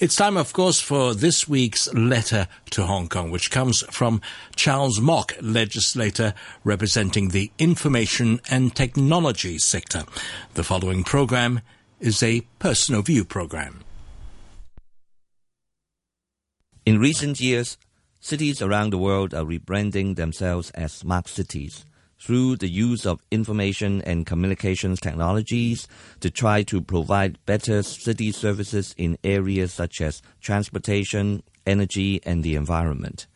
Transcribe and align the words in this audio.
It's 0.00 0.14
time, 0.14 0.36
of 0.36 0.52
course, 0.52 0.80
for 0.80 1.12
this 1.12 1.48
week's 1.48 1.92
letter 1.92 2.46
to 2.70 2.86
Hong 2.86 3.08
Kong, 3.08 3.32
which 3.32 3.50
comes 3.50 3.82
from 3.90 4.20
Charles 4.54 5.00
Mok, 5.00 5.34
legislator 5.40 6.34
representing 6.62 7.30
the 7.30 7.50
information 7.58 8.40
and 8.48 8.72
technology 8.72 9.58
sector. 9.58 10.04
The 10.54 10.62
following 10.62 11.02
program 11.02 11.62
is 11.98 12.22
a 12.22 12.42
personal 12.60 13.02
view 13.02 13.24
program. 13.24 13.80
In 16.86 17.00
recent 17.00 17.40
years, 17.40 17.76
cities 18.20 18.62
around 18.62 18.90
the 18.90 18.98
world 18.98 19.34
are 19.34 19.44
rebranding 19.44 20.14
themselves 20.14 20.70
as 20.76 20.92
smart 20.92 21.26
cities 21.26 21.84
through 22.20 22.56
the 22.56 22.68
use 22.68 23.06
of 23.06 23.22
information 23.30 24.02
and 24.02 24.26
communications 24.26 25.00
technologies 25.00 25.86
to 26.20 26.30
try 26.30 26.62
to 26.62 26.80
provide 26.80 27.44
better 27.46 27.82
city 27.82 28.32
services 28.32 28.94
in 28.98 29.16
areas 29.22 29.72
such 29.72 30.00
as 30.00 30.22
transportation, 30.40 31.42
energy, 31.66 32.20
and 32.24 32.42
the 32.42 32.56
environment, 32.56 33.26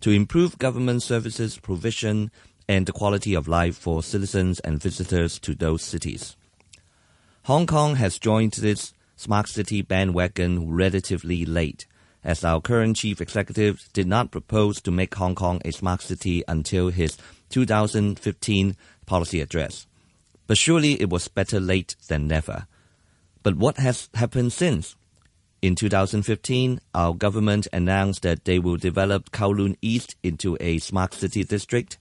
to 0.00 0.10
improve 0.10 0.58
government 0.58 1.02
services 1.02 1.58
provision 1.58 2.30
and 2.68 2.86
the 2.86 2.92
quality 2.92 3.34
of 3.34 3.48
life 3.48 3.76
for 3.76 4.02
citizens 4.02 4.60
and 4.60 4.80
visitors 4.80 5.38
to 5.40 5.54
those 5.54 5.82
cities. 5.82 6.36
Hong 7.44 7.66
Kong 7.66 7.96
has 7.96 8.18
joined 8.18 8.52
this 8.52 8.94
smart 9.16 9.48
city 9.48 9.82
bandwagon 9.82 10.72
relatively 10.72 11.44
late, 11.44 11.86
as 12.22 12.44
our 12.44 12.60
current 12.60 12.96
chief 12.96 13.20
executive 13.20 13.88
did 13.92 14.06
not 14.06 14.30
propose 14.30 14.80
to 14.82 14.90
make 14.90 15.14
Hong 15.14 15.34
Kong 15.34 15.60
a 15.64 15.72
smart 15.72 16.02
city 16.02 16.42
until 16.46 16.88
his 16.88 17.16
2015 17.50 18.76
policy 19.06 19.40
address. 19.40 19.86
But 20.46 20.58
surely 20.58 21.00
it 21.00 21.10
was 21.10 21.28
better 21.28 21.60
late 21.60 21.96
than 22.08 22.26
never. 22.26 22.66
But 23.42 23.56
what 23.56 23.78
has 23.78 24.08
happened 24.14 24.52
since? 24.52 24.96
In 25.62 25.74
2015, 25.74 26.80
our 26.94 27.12
government 27.12 27.68
announced 27.72 28.22
that 28.22 28.44
they 28.44 28.58
will 28.58 28.76
develop 28.76 29.30
Kowloon 29.30 29.76
East 29.82 30.16
into 30.22 30.56
a 30.58 30.78
smart 30.78 31.12
city 31.12 31.44
district. 31.44 31.98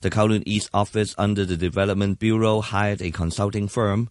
The 0.00 0.10
Kowloon 0.10 0.44
East 0.46 0.70
office 0.72 1.14
under 1.18 1.44
the 1.44 1.56
Development 1.56 2.18
Bureau 2.18 2.60
hired 2.60 3.02
a 3.02 3.10
consulting 3.10 3.66
firm. 3.66 4.10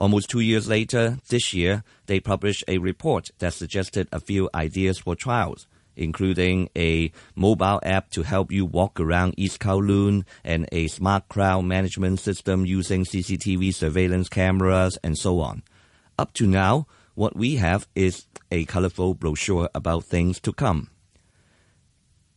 Almost 0.00 0.30
two 0.30 0.40
years 0.40 0.66
later, 0.66 1.18
this 1.28 1.52
year, 1.52 1.84
they 2.06 2.20
published 2.20 2.64
a 2.66 2.78
report 2.78 3.28
that 3.38 3.52
suggested 3.52 4.08
a 4.10 4.18
few 4.18 4.48
ideas 4.54 4.98
for 4.98 5.14
trials 5.14 5.66
including 5.96 6.70
a 6.76 7.12
mobile 7.34 7.78
app 7.82 8.10
to 8.10 8.22
help 8.22 8.50
you 8.50 8.64
walk 8.64 8.98
around 8.98 9.34
East 9.36 9.60
Kowloon 9.60 10.24
and 10.42 10.66
a 10.72 10.86
smart 10.86 11.28
crowd 11.28 11.62
management 11.66 12.18
system 12.20 12.64
using 12.64 13.04
CCTV 13.04 13.74
surveillance 13.74 14.28
cameras 14.30 14.96
and 15.04 15.18
so 15.18 15.40
on. 15.40 15.62
Up 16.18 16.32
to 16.34 16.46
now, 16.46 16.86
what 17.14 17.36
we 17.36 17.56
have 17.56 17.86
is 17.94 18.24
a 18.50 18.64
colorful 18.64 19.12
brochure 19.14 19.68
about 19.74 20.04
things 20.04 20.40
to 20.40 20.52
come. 20.54 20.88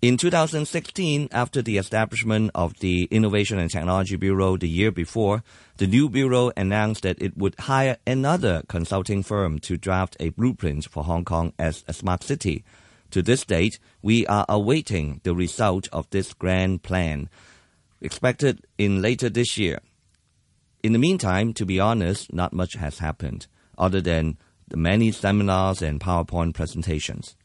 In 0.04 0.18
2016, 0.18 1.30
after 1.32 1.62
the 1.62 1.78
establishment 1.78 2.52
of 2.54 2.78
the 2.80 3.06
Innovation 3.06 3.58
and 3.58 3.72
Technology 3.72 4.18
Bureau 4.18 4.58
the 4.58 4.68
year 4.68 4.92
before, 4.92 5.44
the 5.78 5.88
new 5.88 6.10
bureau 6.10 6.52
announced 6.58 7.04
that 7.04 7.22
it 7.22 7.38
would 7.38 7.56
hire 7.58 7.96
another 8.06 8.64
consulting 8.68 9.24
firm 9.24 9.60
to 9.60 9.78
draft 9.78 10.18
a 10.20 10.28
blueprint 10.28 10.90
for 10.92 11.06
Hong 11.06 11.24
Kong 11.24 11.54
as 11.58 11.86
a 11.88 11.94
smart 11.94 12.22
city 12.22 12.66
to 13.12 13.22
this 13.22 13.46
date, 13.46 13.80
we 14.02 14.28
are 14.28 14.46
awaiting 14.50 15.22
the 15.24 15.34
result 15.34 15.88
of 15.94 16.10
this 16.10 16.34
grand 16.34 16.84
plan, 16.84 17.30
expected 18.02 18.66
in 18.78 19.02
later 19.02 19.30
this 19.30 19.58
year. 19.58 19.80
In 20.82 20.92
the 20.92 21.00
meantime, 21.00 21.54
to 21.54 21.66
be 21.66 21.80
honest, 21.80 22.34
not 22.34 22.52
much 22.52 22.74
has 22.74 23.00
happened, 23.00 23.48
other 23.78 24.02
than 24.02 24.38
the 24.68 24.78
many 24.78 25.12
seminars 25.12 25.82
and 25.82 26.02
PowerPoint 26.02 26.56
presentations. 26.56 27.38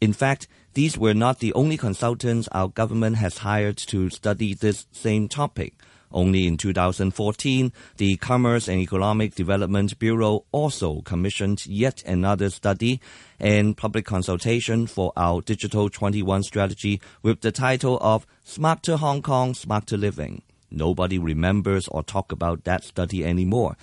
In 0.00 0.12
fact, 0.14 0.48
these 0.74 0.96
were 0.96 1.14
not 1.14 1.40
the 1.40 1.52
only 1.52 1.76
consultants 1.76 2.48
our 2.52 2.68
government 2.68 3.16
has 3.16 3.38
hired 3.38 3.76
to 3.88 4.08
study 4.08 4.54
this 4.54 4.86
same 4.92 5.28
topic. 5.28 5.74
Only 6.12 6.46
in 6.46 6.56
2014, 6.56 7.72
the 7.98 8.16
Commerce 8.16 8.66
and 8.66 8.80
Economic 8.80 9.34
Development 9.34 9.96
Bureau 9.98 10.44
also 10.50 11.02
commissioned 11.02 11.66
yet 11.66 12.02
another 12.04 12.50
study 12.50 13.00
and 13.38 13.76
public 13.76 14.06
consultation 14.06 14.86
for 14.86 15.12
our 15.16 15.40
Digital 15.40 15.88
21 15.88 16.42
strategy 16.42 17.00
with 17.22 17.42
the 17.42 17.52
title 17.52 17.98
of 18.00 18.26
Smarter 18.42 18.96
Hong 18.96 19.22
Kong, 19.22 19.54
Smarter 19.54 19.96
Living. 19.96 20.42
Nobody 20.70 21.18
remembers 21.18 21.86
or 21.88 22.02
talk 22.02 22.32
about 22.32 22.64
that 22.64 22.84
study 22.84 23.24
anymore. 23.24 23.76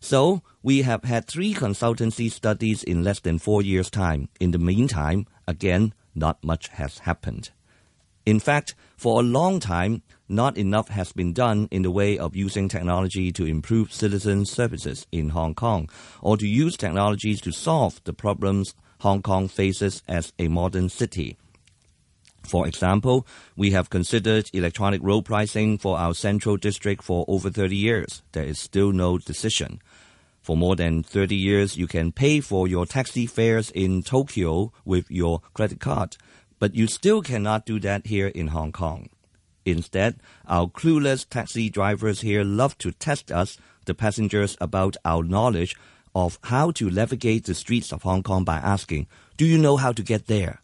So, 0.00 0.42
we 0.62 0.82
have 0.82 1.04
had 1.04 1.26
three 1.26 1.54
consultancy 1.54 2.30
studies 2.30 2.82
in 2.82 3.04
less 3.04 3.20
than 3.20 3.38
four 3.38 3.60
years' 3.62 3.90
time. 3.90 4.28
In 4.38 4.50
the 4.50 4.58
meantime, 4.58 5.26
again, 5.50 5.92
not 6.14 6.42
much 6.42 6.68
has 6.68 7.00
happened. 7.00 7.50
In 8.24 8.40
fact, 8.40 8.74
for 8.96 9.20
a 9.20 9.24
long 9.24 9.60
time, 9.60 10.02
not 10.28 10.56
enough 10.56 10.88
has 10.88 11.12
been 11.12 11.32
done 11.32 11.68
in 11.70 11.82
the 11.82 11.90
way 11.90 12.16
of 12.16 12.36
using 12.36 12.68
technology 12.68 13.32
to 13.32 13.44
improve 13.44 13.92
citizen 13.92 14.46
services 14.46 15.06
in 15.10 15.30
Hong 15.30 15.54
Kong, 15.54 15.90
or 16.22 16.36
to 16.36 16.46
use 16.46 16.76
technologies 16.76 17.40
to 17.42 17.52
solve 17.52 18.00
the 18.04 18.12
problems 18.12 18.74
Hong 19.00 19.22
Kong 19.22 19.48
faces 19.48 20.02
as 20.06 20.32
a 20.38 20.48
modern 20.48 20.88
city. 20.88 21.36
For 22.44 22.66
example, 22.66 23.26
we 23.56 23.72
have 23.72 23.90
considered 23.90 24.50
electronic 24.52 25.02
road 25.02 25.24
pricing 25.24 25.78
for 25.78 25.98
our 25.98 26.14
central 26.14 26.56
district 26.56 27.02
for 27.02 27.24
over 27.26 27.50
30 27.50 27.76
years. 27.76 28.22
There 28.32 28.44
is 28.44 28.58
still 28.58 28.92
no 28.92 29.18
decision. 29.18 29.80
For 30.40 30.56
more 30.56 30.74
than 30.74 31.02
30 31.02 31.36
years, 31.36 31.76
you 31.76 31.86
can 31.86 32.12
pay 32.12 32.40
for 32.40 32.66
your 32.66 32.86
taxi 32.86 33.26
fares 33.26 33.70
in 33.70 34.02
Tokyo 34.02 34.72
with 34.84 35.10
your 35.10 35.40
credit 35.52 35.80
card, 35.80 36.16
but 36.58 36.74
you 36.74 36.86
still 36.86 37.22
cannot 37.22 37.66
do 37.66 37.78
that 37.80 38.06
here 38.06 38.28
in 38.28 38.48
Hong 38.48 38.72
Kong. 38.72 39.10
Instead, 39.66 40.20
our 40.46 40.66
clueless 40.66 41.28
taxi 41.28 41.68
drivers 41.68 42.22
here 42.22 42.42
love 42.42 42.76
to 42.78 42.92
test 42.92 43.30
us, 43.30 43.58
the 43.84 43.94
passengers, 43.94 44.56
about 44.60 44.96
our 45.04 45.22
knowledge 45.22 45.76
of 46.14 46.38
how 46.44 46.70
to 46.72 46.90
navigate 46.90 47.44
the 47.44 47.54
streets 47.54 47.92
of 47.92 48.02
Hong 48.02 48.22
Kong 48.22 48.44
by 48.44 48.56
asking, 48.56 49.06
Do 49.36 49.44
you 49.44 49.58
know 49.58 49.76
how 49.76 49.92
to 49.92 50.02
get 50.02 50.26
there? 50.26 50.62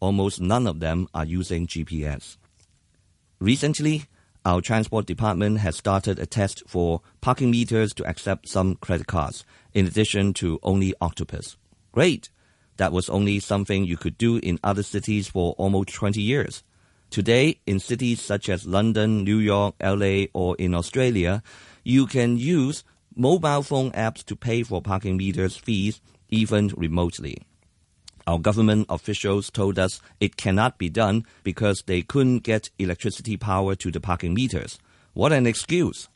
Almost 0.00 0.40
none 0.40 0.66
of 0.66 0.80
them 0.80 1.08
are 1.12 1.26
using 1.26 1.66
GPS. 1.66 2.38
Recently, 3.38 4.06
our 4.44 4.60
transport 4.60 5.06
department 5.06 5.58
has 5.58 5.76
started 5.76 6.18
a 6.18 6.26
test 6.26 6.62
for 6.66 7.02
parking 7.20 7.50
meters 7.50 7.92
to 7.94 8.06
accept 8.06 8.48
some 8.48 8.76
credit 8.76 9.06
cards, 9.06 9.44
in 9.74 9.86
addition 9.86 10.32
to 10.34 10.58
only 10.62 10.94
Octopus. 11.00 11.56
Great! 11.92 12.30
That 12.76 12.92
was 12.92 13.10
only 13.10 13.40
something 13.40 13.84
you 13.84 13.96
could 13.96 14.16
do 14.16 14.36
in 14.38 14.58
other 14.64 14.82
cities 14.82 15.28
for 15.28 15.52
almost 15.58 15.92
20 15.92 16.22
years. 16.22 16.62
Today, 17.10 17.60
in 17.66 17.80
cities 17.80 18.22
such 18.22 18.48
as 18.48 18.66
London, 18.66 19.24
New 19.24 19.38
York, 19.38 19.74
LA, 19.82 20.26
or 20.32 20.56
in 20.56 20.74
Australia, 20.74 21.42
you 21.84 22.06
can 22.06 22.38
use 22.38 22.84
mobile 23.14 23.62
phone 23.62 23.90
apps 23.90 24.24
to 24.24 24.36
pay 24.36 24.62
for 24.62 24.80
parking 24.80 25.16
meters 25.16 25.56
fees 25.56 26.00
even 26.28 26.68
remotely. 26.76 27.38
Our 28.30 28.38
government 28.38 28.86
officials 28.88 29.50
told 29.50 29.76
us 29.76 30.00
it 30.20 30.36
cannot 30.36 30.78
be 30.78 30.88
done 30.88 31.24
because 31.42 31.82
they 31.86 32.02
couldn't 32.02 32.44
get 32.44 32.70
electricity 32.78 33.36
power 33.36 33.74
to 33.74 33.90
the 33.90 33.98
parking 33.98 34.34
meters. 34.34 34.78
What 35.14 35.32
an 35.32 35.48
excuse! 35.48 36.08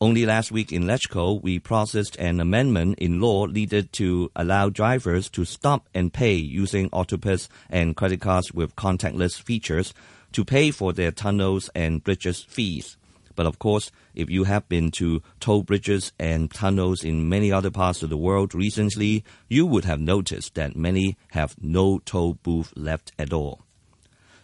Only 0.00 0.24
last 0.24 0.52
week 0.52 0.70
in 0.70 0.84
LegCo, 0.84 1.42
we 1.42 1.58
processed 1.58 2.14
an 2.20 2.38
amendment 2.38 3.00
in 3.00 3.20
law 3.20 3.46
needed 3.46 3.92
to 3.94 4.30
allow 4.36 4.68
drivers 4.68 5.28
to 5.30 5.44
stop 5.44 5.88
and 5.92 6.12
pay 6.12 6.34
using 6.34 6.88
Octopus 6.92 7.48
and 7.68 7.96
credit 7.96 8.20
cards 8.20 8.54
with 8.54 8.76
contactless 8.76 9.42
features 9.42 9.92
to 10.30 10.44
pay 10.44 10.70
for 10.70 10.92
their 10.92 11.10
tunnels 11.10 11.68
and 11.74 12.04
bridges 12.04 12.42
fees. 12.42 12.96
But 13.34 13.46
of 13.46 13.58
course, 13.58 13.90
if 14.14 14.28
you 14.28 14.44
have 14.44 14.68
been 14.68 14.90
to 14.92 15.22
toll 15.40 15.62
bridges 15.62 16.12
and 16.18 16.50
tunnels 16.50 17.04
in 17.04 17.28
many 17.28 17.50
other 17.50 17.70
parts 17.70 18.02
of 18.02 18.10
the 18.10 18.16
world 18.16 18.54
recently, 18.54 19.24
you 19.48 19.66
would 19.66 19.84
have 19.84 20.00
noticed 20.00 20.54
that 20.54 20.76
many 20.76 21.16
have 21.30 21.56
no 21.60 21.98
toll 22.04 22.34
booth 22.42 22.72
left 22.76 23.12
at 23.18 23.32
all. 23.32 23.62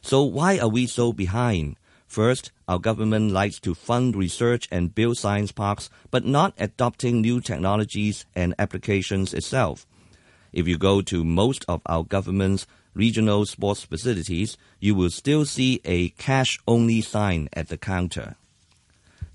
So 0.01 0.23
why 0.23 0.59
are 0.59 0.69
we 0.69 0.87
so 0.87 1.13
behind? 1.13 1.77
First, 2.07 2.53
our 2.67 2.79
government 2.79 3.33
likes 3.33 3.61
to 3.61 3.75
fund 3.75 4.17
research 4.17 4.67
and 4.71 4.95
build 4.95 5.19
science 5.19 5.53
parks, 5.53 5.91
but 6.11 6.25
not 6.25 6.55
adopting 6.57 7.21
new 7.21 7.41
technologies 7.41 8.25
and 8.35 8.55
applications 8.59 9.35
itself. 9.35 9.87
If 10.53 10.67
you 10.67 10.79
go 10.79 11.03
to 11.03 11.23
most 11.23 11.67
of 11.69 11.83
our 11.85 12.05
government's 12.05 12.67
regional 12.95 13.45
sports 13.45 13.85
facilities, 13.85 14.57
you 14.81 14.95
will 14.95 15.11
still 15.11 15.45
see 15.45 15.81
a 15.85 16.09
cash 16.11 16.59
only 16.67 17.03
sign 17.03 17.49
at 17.53 17.69
the 17.69 17.77
counter. 17.77 18.37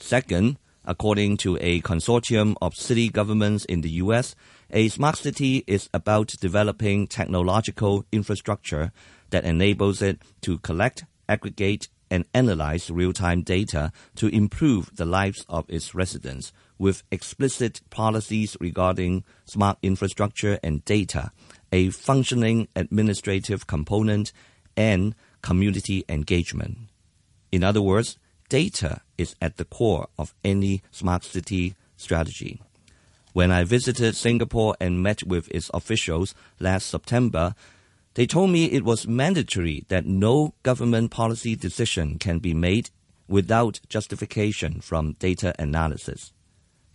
Second, 0.04 0.60
according 0.84 1.38
to 1.38 1.58
a 1.62 1.80
consortium 1.80 2.56
of 2.62 2.76
city 2.76 3.08
governments 3.08 3.64
in 3.64 3.80
the 3.80 3.90
US, 4.04 4.36
a 4.70 4.90
smart 4.90 5.16
city 5.16 5.64
is 5.66 5.90
about 5.94 6.36
developing 6.42 7.08
technological 7.08 8.04
infrastructure 8.12 8.92
that 9.30 9.46
enables 9.46 10.02
it 10.02 10.22
to 10.42 10.58
collect, 10.58 11.06
aggregate, 11.30 11.88
and 12.12 12.26
analyze 12.34 12.92
real-time 12.92 13.44
data 13.44 13.94
to 14.16 14.28
improve 14.28 14.94
the 14.98 15.06
lives 15.06 15.46
of 15.48 15.64
its 15.70 15.96
residents 15.96 16.52
with 16.78 17.04
explicit 17.10 17.80
policies 17.90 18.58
regarding 18.60 19.24
smart 19.46 19.78
infrastructure 19.82 20.60
and 20.62 20.84
data, 20.84 21.32
a 21.72 21.92
functioning 21.92 22.68
administrative 22.76 23.68
component, 23.68 24.34
and 24.76 25.16
community 25.42 26.04
engagement. 26.10 26.78
In 27.54 27.64
other 27.64 27.82
words, 27.82 28.18
data 28.54 29.02
is 29.18 29.36
at 29.42 29.58
the 29.58 29.66
core 29.66 30.08
of 30.16 30.36
any 30.44 30.84
smart 30.92 31.24
city 31.24 31.74
strategy. 31.98 32.62
When 33.34 33.50
I 33.50 33.64
visited 33.64 34.16
Singapore 34.16 34.76
and 34.80 35.02
met 35.02 35.24
with 35.24 35.50
its 35.50 35.72
officials 35.74 36.36
last 36.60 36.86
September, 36.86 37.56
they 38.14 38.28
told 38.28 38.52
me 38.52 38.66
it 38.66 38.86
was 38.86 39.08
mandatory 39.08 39.86
that 39.88 40.06
no 40.06 40.54
government 40.62 41.10
policy 41.10 41.56
decision 41.56 42.20
can 42.20 42.38
be 42.38 42.54
made 42.54 42.92
without 43.28 43.80
justification 43.90 44.82
from 44.82 45.14
data 45.14 45.56
analysis. 45.58 46.32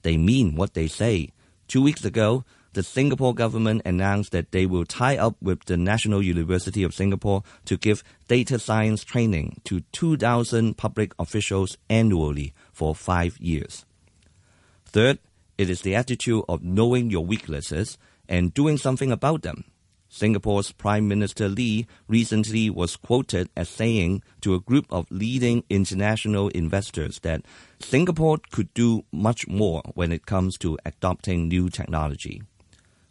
They 0.03 0.17
mean 0.17 0.55
what 0.55 0.75
they 0.75 0.87
say. 0.87 1.33
Two 1.67 1.83
weeks 1.83 2.05
ago, 2.05 2.45
the 2.73 2.83
Singapore 2.83 3.35
government 3.35 3.83
announced 3.85 4.33
that 4.33 4.53
they 4.53 4.67
will 4.67 4.85
tie 4.85 5.17
up 5.17 5.37
with 5.41 5.65
the 5.65 5.77
National 5.77 6.23
University 6.23 6.83
of 6.83 6.95
Singapore 6.95 7.43
to 7.65 7.77
give 7.77 8.05
data 8.29 8.59
science 8.59 9.05
training 9.05 9.61
to 9.65 9.81
2,000 9.93 10.77
public 10.77 11.13
officials 11.19 11.79
annually 11.89 12.53
for 12.73 12.95
five 12.95 13.39
years. 13.39 13.85
Third, 14.85 15.19
it 15.57 15.69
is 15.69 15.83
the 15.83 15.95
attitude 15.95 16.45
of 16.49 16.63
knowing 16.63 17.11
your 17.11 17.25
weaknesses 17.25 17.99
and 18.29 18.55
doing 18.55 18.79
something 18.79 19.11
about 19.11 19.43
them. 19.43 19.65
Singapore's 20.11 20.73
Prime 20.73 21.07
Minister 21.07 21.49
Lee 21.49 21.87
recently 22.07 22.71
was 22.71 22.97
quoted 22.97 23.51
as 23.55 23.69
saying 23.69 24.23
to 24.41 24.55
a 24.55 24.61
group 24.61 24.87
of 24.91 25.11
leading 25.11 25.65
international 25.69 26.49
investors 26.49 27.19
that 27.21 27.43
Singapore 27.79 28.39
could 28.51 28.73
do 28.73 29.05
much 29.13 29.47
more 29.47 29.83
when 29.95 30.11
it 30.11 30.25
comes 30.25 30.57
to 30.59 30.79
adopting 30.87 31.49
new 31.49 31.69
technology. 31.69 32.43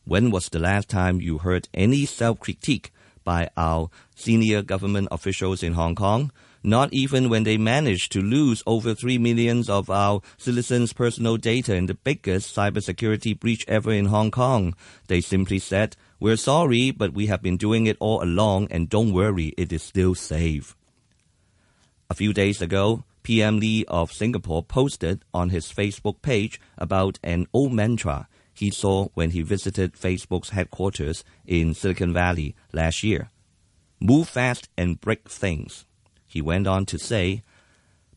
When 0.08 0.32
was 0.32 0.48
the 0.48 0.60
last 0.60 0.88
time 0.88 1.20
you 1.20 1.40
heard 1.40 1.68
any 1.74 2.06
self 2.06 2.40
critique 2.40 2.94
by 3.26 3.50
our 3.58 3.90
senior 4.16 4.62
government 4.62 5.10
officials 5.12 5.62
in 5.62 5.74
Hong 5.74 5.96
Kong? 5.96 6.32
Not 6.64 6.94
even 6.94 7.28
when 7.28 7.44
they 7.44 7.58
managed 7.58 8.14
to 8.14 8.22
lose 8.22 8.64
over 8.66 8.96
3 8.96 9.18
millions 9.18 9.70
of 9.70 9.90
our 9.90 10.22
citizens' 10.38 10.94
personal 10.94 11.36
data 11.36 11.76
in 11.76 11.88
the 11.88 11.94
biggest 11.94 12.56
cybersecurity 12.56 13.38
breach 13.38 13.66
ever 13.68 13.92
in 13.92 14.06
Hong 14.06 14.32
Kong. 14.32 14.76
They 15.08 15.20
simply 15.20 15.60
said, 15.60 15.98
we're 16.22 16.38
sorry, 16.38 16.92
but 16.92 17.14
we 17.14 17.26
have 17.26 17.42
been 17.42 17.58
doing 17.58 17.86
it 17.86 17.98
all 18.00 18.24
along, 18.24 18.70
and 18.72 18.88
don't 18.88 19.12
worry, 19.12 19.54
it 19.58 19.74
is 19.74 19.84
still 19.84 20.16
safe. 20.16 20.74
A 22.10 22.14
few 22.14 22.32
days 22.32 22.62
ago, 22.62 23.04
PM 23.24 23.60
Lee 23.60 23.84
of 23.90 24.14
Singapore 24.14 24.64
posted 24.64 25.26
on 25.34 25.50
his 25.50 25.66
Facebook 25.66 26.22
page 26.22 26.62
about 26.78 27.20
an 27.24 27.46
old 27.52 27.74
mantra 27.74 28.30
he 28.58 28.72
saw 28.72 29.08
when 29.14 29.32
he 29.32 29.42
visited 29.44 29.94
Facebook's 29.94 30.50
headquarters 30.50 31.24
in 31.46 31.76
Silicon 31.76 32.12
Valley 32.12 32.56
last 32.74 33.04
year. 33.04 33.30
Move 34.00 34.28
fast 34.28 34.68
and 34.76 35.00
break 35.00 35.30
things. 35.30 35.86
He 36.26 36.42
went 36.42 36.66
on 36.66 36.86
to 36.88 36.98
say, 36.98 37.44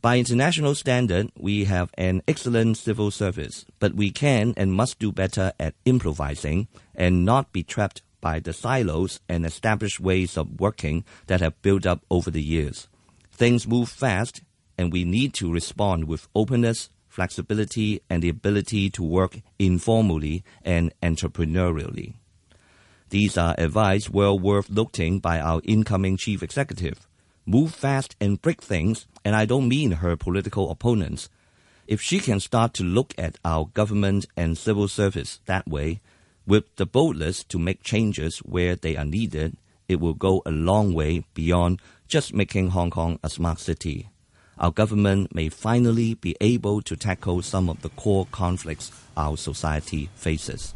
by 0.01 0.19
international 0.19 0.75
standard, 0.75 1.31
we 1.37 1.65
have 1.65 1.91
an 1.99 2.23
excellent 2.27 2.79
civil 2.79 3.11
service, 3.11 3.67
but 3.79 3.95
we 3.95 4.11
can 4.11 4.55
and 4.57 4.73
must 4.73 4.99
do 4.99 5.13
better 5.13 5.53
at 5.61 5.75
improvising 5.85 6.69
and 6.95 7.27
not 7.27 7.53
be 7.53 7.63
trapped 7.63 8.01
by 8.23 8.41
the 8.41 8.55
silos 8.55 9.21
and 9.29 9.45
established 9.45 10.01
ways 10.01 10.39
of 10.39 10.59
working 10.59 11.05
that 11.27 11.41
have 11.41 11.61
built 11.61 11.85
up 11.85 12.03
over 12.11 12.31
the 12.31 12.43
years. 12.43 12.89
Things 13.31 13.69
move 13.69 13.91
fast, 13.91 14.41
and 14.79 14.91
we 14.91 15.05
need 15.05 15.35
to 15.35 15.53
respond 15.53 16.05
with 16.05 16.29
openness, 16.35 16.89
flexibility, 17.11 18.01
and 18.09 18.23
the 18.23 18.31
ability 18.31 18.89
to 18.89 19.03
work 19.03 19.43
informally 19.59 20.43
and 20.65 20.95
entrepreneurially. 21.03 22.15
These 23.11 23.37
are 23.37 23.55
advice 23.59 24.09
well 24.09 24.39
worth 24.39 24.71
looking 24.71 25.19
by 25.19 25.41
our 25.41 25.61
incoming 25.65 26.17
chief 26.17 26.43
executive 26.43 27.07
move 27.51 27.75
fast 27.75 28.15
and 28.21 28.41
break 28.41 28.63
things, 28.63 29.07
and 29.25 29.35
I 29.35 29.45
don't 29.45 29.69
mean 29.69 29.93
her 29.93 30.17
political 30.17 30.71
opponents. 30.71 31.29
If 31.87 32.01
she 32.01 32.21
can 32.21 32.39
start 32.39 32.75
to 32.75 32.85
look 32.85 33.13
at 33.19 33.39
our 33.45 33.67
government 33.67 34.27
and 34.37 34.57
civil 34.57 34.87
service 34.87 35.41
that 35.47 35.67
way, 35.67 36.01
with 36.47 36.65
the 36.77 36.87
boldness 36.87 37.43
to 37.45 37.59
make 37.59 37.83
changes 37.83 38.39
where 38.39 38.77
they 38.77 38.97
are 38.97 39.05
needed, 39.05 39.57
it 39.89 40.01
will 40.01 40.15
go 40.15 40.43
a 40.47 40.51
long 40.53 40.95
way 40.95 41.25
beyond 41.35 41.81
just 42.07 42.33
making 42.33 42.69
Hong 42.69 42.91
Kong 42.91 43.19
a 43.25 43.29
smart 43.29 43.59
city. 43.59 44.10
Our 44.61 44.71
government 44.71 45.35
may 45.35 45.49
finally 45.49 46.15
be 46.15 46.37
able 46.39 46.83
to 46.83 46.95
tackle 46.95 47.41
some 47.41 47.71
of 47.71 47.81
the 47.81 47.89
core 47.89 48.27
conflicts 48.31 48.93
our 49.17 49.39
society 49.39 50.11
faces. 50.15 50.75